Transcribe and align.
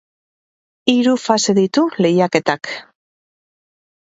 Hiru 0.93 1.13
fase 1.25 1.55
ditu 1.59 1.83
lehiaketak. 2.05 2.73